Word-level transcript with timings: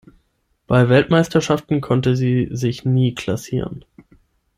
Bei 0.65 0.89
Weltmeisterschaften 0.89 1.79
konnte 1.79 2.15
sie 2.15 2.47
sich 2.49 2.85
nie 2.85 3.13
klassieren. 3.13 3.85